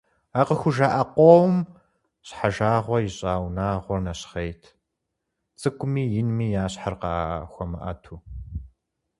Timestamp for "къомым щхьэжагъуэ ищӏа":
1.13-3.33